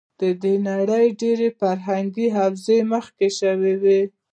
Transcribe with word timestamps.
د 0.43 0.47
نړۍ 0.69 1.05
ډېری 1.21 1.49
فرهنګې 1.59 2.27
حوزې 2.37 2.79
مخ 2.91 3.05
شوې 3.39 3.73
وې. 3.83 4.01